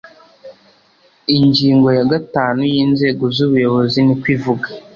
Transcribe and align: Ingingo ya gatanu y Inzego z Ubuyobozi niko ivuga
Ingingo 1.37 1.87
ya 1.97 2.05
gatanu 2.11 2.59
y 2.73 2.75
Inzego 2.83 3.23
z 3.35 3.37
Ubuyobozi 3.45 3.97
niko 4.03 4.27
ivuga 4.35 4.67